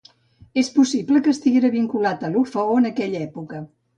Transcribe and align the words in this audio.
És 0.61 0.71
possible 0.77 1.21
que 1.27 1.33
estiguera 1.35 1.71
vinculat 1.77 2.25
a 2.25 2.31
l'Orfeó 2.33 2.81
en 2.83 2.91
aquella 2.93 3.23
època. 3.29 3.63